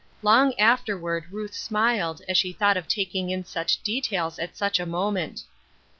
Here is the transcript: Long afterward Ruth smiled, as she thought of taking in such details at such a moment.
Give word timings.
Long 0.23 0.57
afterward 0.59 1.25
Ruth 1.29 1.53
smiled, 1.53 2.23
as 2.27 2.35
she 2.35 2.53
thought 2.53 2.75
of 2.75 2.87
taking 2.87 3.29
in 3.29 3.45
such 3.45 3.83
details 3.83 4.39
at 4.39 4.57
such 4.57 4.79
a 4.79 4.85
moment. 4.87 5.43